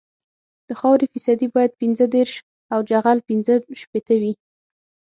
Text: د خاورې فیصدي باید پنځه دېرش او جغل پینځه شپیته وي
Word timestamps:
د 0.67 0.69
خاورې 0.79 1.05
فیصدي 1.13 1.47
باید 1.55 1.77
پنځه 1.81 2.05
دېرش 2.15 2.33
او 2.73 2.79
جغل 2.89 3.17
پینځه 3.27 3.55
شپیته 3.81 4.15
وي 4.21 4.33